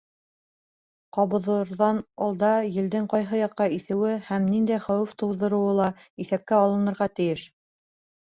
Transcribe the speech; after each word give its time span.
Ҡабыҙырҙан 1.15 1.99
алда 2.27 2.49
елдең 2.77 3.05
ҡайһы 3.11 3.41
яҡҡа 3.41 3.67
иҫеүе 3.77 4.15
һәм 4.29 4.49
ниндәй 4.55 4.79
хәүеф 4.87 5.13
тыуҙырыуы 5.23 5.75
ла 5.83 5.91
иҫәпкә 6.25 6.61
алынырға 6.63 7.09
тейеш. 7.21 7.45